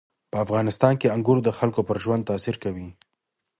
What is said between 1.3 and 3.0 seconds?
د خلکو پر ژوند تاثیر کوي.